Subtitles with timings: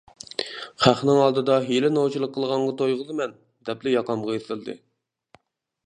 [0.85, 4.81] خەقنىڭ ئالدىدا ھېلى نوچىلىق قىلغانغا تويغۇزىمەن-دەپلا ياقامغا ئېسىلدى.